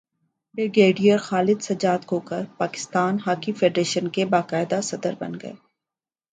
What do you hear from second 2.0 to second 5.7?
Khokhar Pakistan hockey federation کے باقاعدہ صدر بن گئے